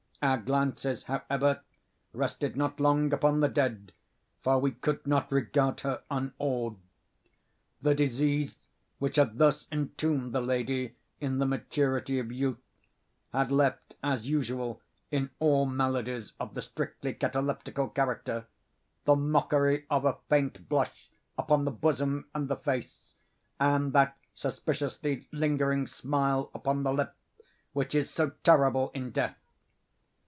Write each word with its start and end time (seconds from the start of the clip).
Our 0.23 0.37
glances, 0.37 1.01
however, 1.05 1.61
rested 2.13 2.55
not 2.55 2.79
long 2.79 3.11
upon 3.11 3.39
the 3.39 3.47
dead—for 3.47 4.59
we 4.59 4.69
could 4.71 5.07
not 5.07 5.31
regard 5.31 5.79
her 5.79 6.03
unawed. 6.11 6.77
The 7.81 7.95
disease 7.95 8.59
which 8.99 9.15
had 9.15 9.39
thus 9.39 9.67
entombed 9.71 10.31
the 10.31 10.39
lady 10.41 10.95
in 11.19 11.39
the 11.39 11.47
maturity 11.47 12.19
of 12.19 12.31
youth, 12.31 12.59
had 13.33 13.51
left, 13.51 13.95
as 14.03 14.29
usual 14.29 14.79
in 15.09 15.31
all 15.39 15.65
maladies 15.65 16.33
of 16.39 16.55
a 16.55 16.61
strictly 16.61 17.15
cataleptical 17.15 17.89
character, 17.89 18.45
the 19.05 19.15
mockery 19.15 19.87
of 19.89 20.05
a 20.05 20.19
faint 20.29 20.69
blush 20.69 21.09
upon 21.35 21.65
the 21.65 21.71
bosom 21.71 22.27
and 22.35 22.47
the 22.47 22.57
face, 22.57 23.15
and 23.59 23.91
that 23.93 24.15
suspiciously 24.35 25.27
lingering 25.31 25.87
smile 25.87 26.51
upon 26.53 26.83
the 26.83 26.93
lip 26.93 27.15
which 27.73 27.95
is 27.95 28.11
so 28.11 28.29
terrible 28.43 28.91
in 28.93 29.09
death. 29.09 29.35